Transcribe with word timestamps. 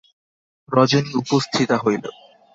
রজনী 0.69 1.11
উপস্থিতা 1.21 1.75
হইল। 1.77 2.05